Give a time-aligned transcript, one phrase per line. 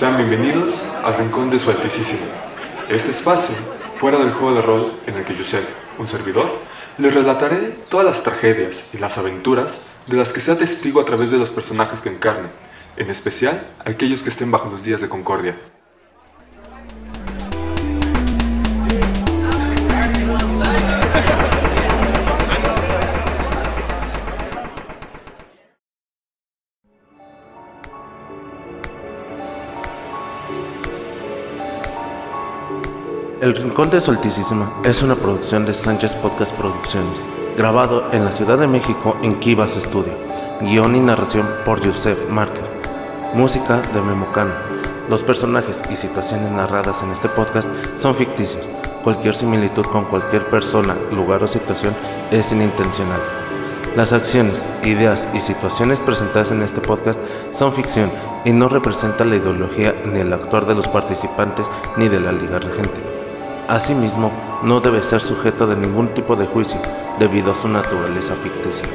[0.00, 2.30] bienvenidos al Rincón de Su Altísimo.
[2.88, 3.56] Este espacio,
[3.96, 5.64] fuera del juego de rol en el que Yusef,
[5.98, 6.48] un servidor,
[6.98, 11.32] les relataré todas las tragedias y las aventuras de las que sea testigo a través
[11.32, 12.48] de los personajes que encarne,
[12.96, 15.58] en especial aquellos que estén bajo los días de concordia.
[33.40, 38.58] El Rincón de Soltísima es una producción de Sánchez Podcast Producciones, grabado en la Ciudad
[38.58, 40.12] de México en Kivas Studio.
[40.60, 42.76] Guión y narración por Yusef Márquez.
[43.34, 44.50] Música de Memocano.
[45.08, 48.68] Los personajes y situaciones narradas en este podcast son ficticios.
[49.04, 51.94] Cualquier similitud con cualquier persona, lugar o situación
[52.32, 53.20] es inintencional.
[53.94, 57.20] Las acciones, ideas y situaciones presentadas en este podcast
[57.52, 58.10] son ficción
[58.44, 62.58] y no representan la ideología ni el actuar de los participantes ni de la Liga
[62.58, 63.17] Regente.
[63.68, 66.80] Asimismo, no debe ser sujeto de ningún tipo de juicio
[67.18, 68.86] debido a su naturaleza ficticia.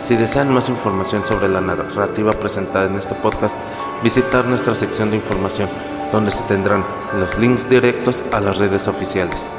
[0.00, 3.54] Si desean más información sobre la narrativa presentada en este podcast,
[4.02, 5.68] visitar nuestra sección de información,
[6.12, 6.82] donde se tendrán
[7.20, 9.54] los links directos a las redes oficiales.